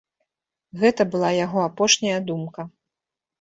Гэта 0.83 1.05
была 1.15 1.29
яго 1.45 1.59
апошняя 1.69 2.17
думка. 2.31 2.67